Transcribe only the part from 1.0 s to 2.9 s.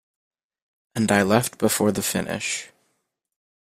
I left before the finish.